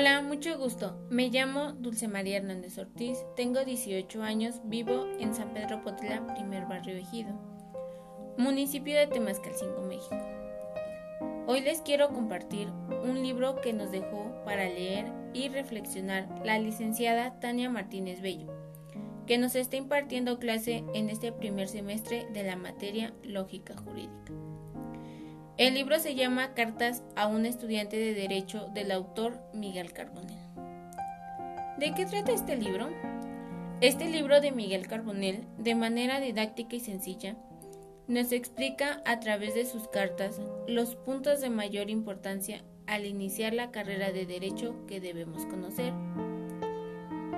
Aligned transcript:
Hola, 0.00 0.22
mucho 0.22 0.56
gusto. 0.56 0.96
Me 1.10 1.28
llamo 1.28 1.72
Dulce 1.72 2.08
María 2.08 2.38
Hernández 2.38 2.78
Ortiz, 2.78 3.18
tengo 3.36 3.66
18 3.66 4.22
años, 4.22 4.62
vivo 4.64 5.06
en 5.18 5.34
San 5.34 5.52
Pedro 5.52 5.82
Potla, 5.82 6.26
primer 6.34 6.64
barrio 6.64 6.96
Ejido, 6.96 7.34
municipio 8.38 8.98
de 8.98 9.08
Temascalcingo, 9.08 9.82
México. 9.82 10.16
Hoy 11.46 11.60
les 11.60 11.82
quiero 11.82 12.14
compartir 12.14 12.68
un 13.04 13.22
libro 13.22 13.60
que 13.60 13.74
nos 13.74 13.92
dejó 13.92 14.42
para 14.46 14.64
leer 14.64 15.04
y 15.34 15.50
reflexionar 15.50 16.26
la 16.46 16.58
licenciada 16.58 17.38
Tania 17.38 17.68
Martínez 17.68 18.22
Bello, 18.22 18.50
que 19.26 19.36
nos 19.36 19.54
está 19.54 19.76
impartiendo 19.76 20.38
clase 20.38 20.82
en 20.94 21.10
este 21.10 21.30
primer 21.30 21.68
semestre 21.68 22.26
de 22.32 22.42
la 22.42 22.56
materia 22.56 23.12
lógica 23.22 23.76
jurídica. 23.76 24.49
El 25.60 25.74
libro 25.74 25.98
se 25.98 26.14
llama 26.14 26.54
Cartas 26.54 27.02
a 27.16 27.26
un 27.26 27.44
estudiante 27.44 27.98
de 27.98 28.14
Derecho 28.14 28.68
del 28.72 28.90
autor 28.90 29.38
Miguel 29.52 29.92
Carbonell. 29.92 30.38
¿De 31.76 31.92
qué 31.92 32.06
trata 32.06 32.32
este 32.32 32.56
libro? 32.56 32.88
Este 33.82 34.08
libro 34.08 34.40
de 34.40 34.52
Miguel 34.52 34.88
Carbonell, 34.88 35.44
de 35.58 35.74
manera 35.74 36.18
didáctica 36.18 36.76
y 36.76 36.80
sencilla, 36.80 37.36
nos 38.08 38.32
explica 38.32 39.02
a 39.04 39.20
través 39.20 39.54
de 39.54 39.66
sus 39.66 39.86
cartas 39.86 40.40
los 40.66 40.96
puntos 40.96 41.42
de 41.42 41.50
mayor 41.50 41.90
importancia 41.90 42.64
al 42.86 43.04
iniciar 43.04 43.52
la 43.52 43.70
carrera 43.70 44.12
de 44.12 44.24
derecho 44.24 44.74
que 44.86 44.98
debemos 44.98 45.44
conocer, 45.44 45.92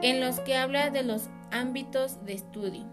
en 0.00 0.20
los 0.20 0.38
que 0.38 0.54
habla 0.54 0.90
de 0.90 1.02
los 1.02 1.28
ámbitos 1.50 2.24
de 2.24 2.34
estudio, 2.34 2.84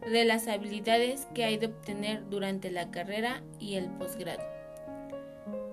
de 0.00 0.24
las 0.24 0.48
habilidades 0.48 1.28
que 1.32 1.44
hay 1.44 1.58
de 1.58 1.66
obtener 1.66 2.28
durante 2.28 2.72
la 2.72 2.90
carrera 2.90 3.44
y 3.60 3.76
el 3.76 3.86
posgrado 3.86 4.42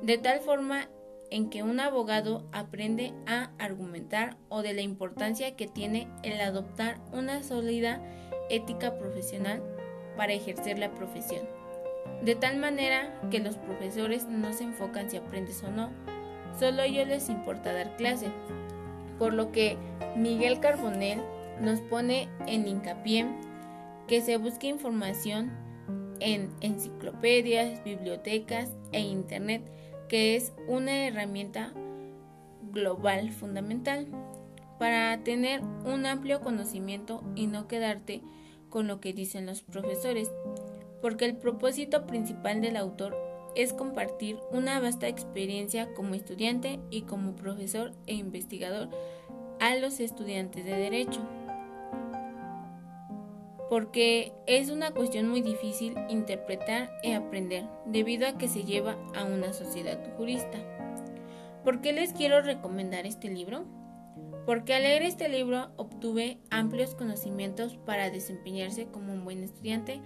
de 0.01 0.17
tal 0.17 0.39
forma 0.39 0.89
en 1.29 1.49
que 1.49 1.63
un 1.63 1.79
abogado 1.79 2.45
aprende 2.51 3.13
a 3.25 3.51
argumentar 3.57 4.37
o 4.49 4.61
de 4.61 4.73
la 4.73 4.81
importancia 4.81 5.55
que 5.55 5.67
tiene 5.67 6.07
el 6.23 6.41
adoptar 6.41 6.99
una 7.13 7.41
sólida 7.43 8.01
ética 8.49 8.97
profesional 8.97 9.63
para 10.17 10.33
ejercer 10.33 10.77
la 10.77 10.93
profesión. 10.93 11.41
De 12.23 12.35
tal 12.35 12.57
manera 12.57 13.19
que 13.31 13.39
los 13.39 13.55
profesores 13.57 14.27
no 14.27 14.51
se 14.53 14.65
enfocan 14.65 15.09
si 15.09 15.17
aprendes 15.17 15.63
o 15.63 15.71
no, 15.71 15.91
solo 16.59 16.81
a 16.81 16.85
ellos 16.85 17.07
les 17.07 17.29
importa 17.29 17.71
dar 17.71 17.95
clase. 17.95 18.27
Por 19.17 19.33
lo 19.33 19.51
que 19.51 19.77
Miguel 20.17 20.59
Carbonell 20.59 21.21
nos 21.61 21.79
pone 21.79 22.27
en 22.47 22.67
hincapié 22.67 23.25
que 24.07 24.21
se 24.21 24.37
busque 24.37 24.67
información 24.67 25.51
en 26.19 26.49
enciclopedias, 26.61 27.83
bibliotecas 27.83 28.69
e 28.91 28.99
internet 28.99 29.63
que 30.11 30.35
es 30.35 30.51
una 30.67 31.07
herramienta 31.07 31.71
global 32.73 33.31
fundamental 33.31 34.07
para 34.77 35.23
tener 35.23 35.61
un 35.85 36.05
amplio 36.05 36.41
conocimiento 36.41 37.23
y 37.33 37.47
no 37.47 37.69
quedarte 37.69 38.21
con 38.69 38.87
lo 38.87 38.99
que 38.99 39.13
dicen 39.13 39.45
los 39.45 39.61
profesores, 39.61 40.29
porque 41.01 41.23
el 41.23 41.37
propósito 41.37 42.07
principal 42.07 42.59
del 42.59 42.75
autor 42.75 43.15
es 43.55 43.71
compartir 43.71 44.37
una 44.51 44.81
vasta 44.81 45.07
experiencia 45.07 45.93
como 45.93 46.13
estudiante 46.13 46.81
y 46.89 47.03
como 47.03 47.33
profesor 47.33 47.93
e 48.05 48.15
investigador 48.15 48.89
a 49.61 49.77
los 49.77 50.01
estudiantes 50.01 50.65
de 50.65 50.75
derecho 50.75 51.21
porque 53.71 54.33
es 54.47 54.69
una 54.69 54.91
cuestión 54.91 55.29
muy 55.29 55.39
difícil 55.41 55.95
interpretar 56.09 56.91
y 57.03 57.13
aprender 57.13 57.63
debido 57.85 58.27
a 58.27 58.37
que 58.37 58.49
se 58.49 58.65
lleva 58.65 58.97
a 59.15 59.23
una 59.23 59.53
sociedad 59.53 59.97
jurista. 60.17 60.57
¿Por 61.63 61.79
qué 61.79 61.93
les 61.93 62.11
quiero 62.11 62.41
recomendar 62.41 63.05
este 63.05 63.29
libro? 63.29 63.63
Porque 64.45 64.73
al 64.73 64.83
leer 64.83 65.03
este 65.03 65.29
libro 65.29 65.71
obtuve 65.77 66.37
amplios 66.49 66.95
conocimientos 66.95 67.77
para 67.85 68.09
desempeñarse 68.09 68.87
como 68.87 69.13
un 69.13 69.23
buen 69.23 69.41
estudiante 69.41 70.01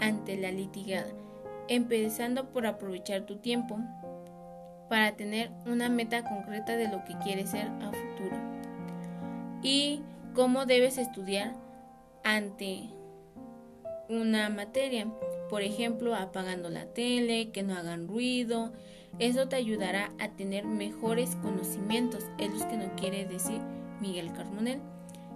ante 0.00 0.36
la 0.36 0.50
litigada, 0.50 1.12
empezando 1.68 2.50
por 2.50 2.66
aprovechar 2.66 3.26
tu 3.26 3.36
tiempo 3.36 3.78
para 4.88 5.14
tener 5.14 5.52
una 5.66 5.88
meta 5.88 6.24
concreta 6.24 6.76
de 6.76 6.88
lo 6.88 7.04
que 7.04 7.16
quieres 7.18 7.50
ser 7.50 7.68
a 7.68 7.92
futuro 7.92 8.36
y 9.62 10.02
cómo 10.34 10.66
debes 10.66 10.98
estudiar 10.98 11.54
ante 12.24 12.88
una 14.08 14.48
materia. 14.50 15.06
Por 15.50 15.62
ejemplo, 15.62 16.14
apagando 16.14 16.70
la 16.70 16.86
tele, 16.86 17.50
que 17.50 17.62
no 17.62 17.74
hagan 17.74 18.08
ruido. 18.08 18.72
Eso 19.18 19.48
te 19.48 19.56
ayudará 19.56 20.12
a 20.18 20.30
tener 20.30 20.64
mejores 20.64 21.36
conocimientos. 21.36 22.24
Es 22.38 22.58
lo 22.58 22.68
que 22.68 22.76
no 22.76 22.96
quiere 22.96 23.24
decir 23.26 23.60
Miguel 24.00 24.32
Carmonel. 24.32 24.80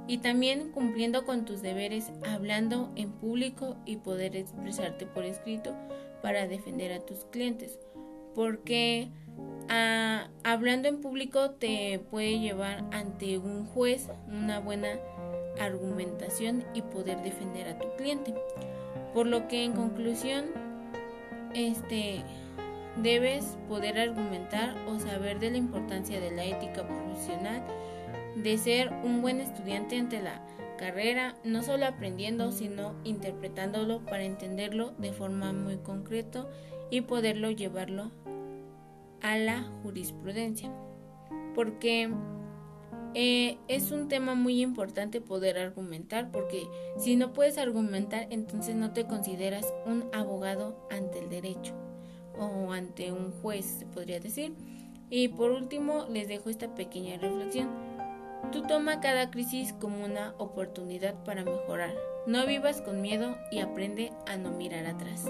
Y 0.06 0.18
también 0.18 0.72
cumpliendo 0.72 1.26
con 1.26 1.44
tus 1.44 1.60
deberes, 1.60 2.10
hablando 2.26 2.90
en 2.96 3.12
público 3.12 3.76
y 3.84 3.96
poder 3.96 4.36
expresarte 4.36 5.06
por 5.06 5.24
escrito 5.24 5.74
para 6.22 6.48
defender 6.48 6.92
a 6.92 7.00
tus 7.00 7.26
clientes. 7.26 7.78
Porque 8.34 9.10
hablando 9.68 10.88
en 10.88 11.00
público 11.00 11.50
te 11.50 11.98
puede 12.10 12.38
llevar 12.40 12.84
ante 12.92 13.38
un 13.38 13.66
juez 13.66 14.08
una 14.26 14.60
buena 14.60 14.98
argumentación 15.60 16.64
y 16.74 16.82
poder 16.82 17.22
defender 17.22 17.68
a 17.68 17.78
tu 17.78 17.88
cliente. 17.96 18.34
Por 19.14 19.26
lo 19.26 19.48
que 19.48 19.64
en 19.64 19.72
conclusión, 19.72 20.46
este 21.54 22.22
debes 23.02 23.56
poder 23.68 23.98
argumentar 23.98 24.76
o 24.88 24.98
saber 24.98 25.38
de 25.38 25.50
la 25.50 25.56
importancia 25.56 26.20
de 26.20 26.30
la 26.30 26.44
ética 26.44 26.86
profesional, 26.86 27.62
de 28.36 28.58
ser 28.58 28.92
un 29.04 29.22
buen 29.22 29.40
estudiante 29.40 29.98
ante 29.98 30.20
la 30.20 30.44
carrera, 30.78 31.34
no 31.44 31.62
solo 31.62 31.86
aprendiendo, 31.86 32.52
sino 32.52 32.94
interpretándolo 33.04 34.04
para 34.04 34.24
entenderlo 34.24 34.92
de 34.98 35.12
forma 35.12 35.52
muy 35.52 35.76
concreta 35.78 36.46
y 36.90 37.02
poderlo 37.02 37.50
llevarlo 37.50 38.10
a 39.28 39.36
la 39.36 39.62
jurisprudencia. 39.82 40.72
Porque 41.54 42.10
eh, 43.14 43.58
es 43.68 43.90
un 43.90 44.08
tema 44.08 44.34
muy 44.34 44.62
importante 44.62 45.20
poder 45.20 45.58
argumentar 45.58 46.30
porque 46.30 46.66
si 46.96 47.16
no 47.16 47.32
puedes 47.34 47.58
argumentar 47.58 48.26
entonces 48.30 48.74
no 48.74 48.92
te 48.92 49.06
consideras 49.06 49.66
un 49.86 50.04
abogado 50.12 50.86
ante 50.90 51.18
el 51.18 51.28
derecho 51.28 51.74
o 52.38 52.72
ante 52.72 53.12
un 53.12 53.32
juez 53.42 53.66
se 53.66 53.86
podría 53.86 54.18
decir. 54.18 54.54
Y 55.10 55.28
por 55.28 55.50
último 55.50 56.06
les 56.08 56.26
dejo 56.28 56.48
esta 56.48 56.74
pequeña 56.74 57.18
reflexión. 57.18 57.68
Tú 58.50 58.62
toma 58.62 59.00
cada 59.00 59.30
crisis 59.30 59.74
como 59.74 60.04
una 60.04 60.34
oportunidad 60.38 61.22
para 61.24 61.44
mejorar. 61.44 61.94
No 62.26 62.46
vivas 62.46 62.80
con 62.80 63.02
miedo 63.02 63.36
y 63.50 63.58
aprende 63.58 64.12
a 64.26 64.36
no 64.36 64.52
mirar 64.52 64.86
atrás. 64.86 65.26